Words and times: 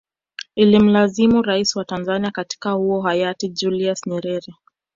Ilimlazimu 0.55 1.41
rais 1.41 1.75
wa 1.75 1.85
Tanzanzia 1.85 2.25
wakati 2.25 2.57
huo 2.67 3.01
hayati 3.01 3.49
Julius 3.49 4.07
Nyerere 4.07 4.53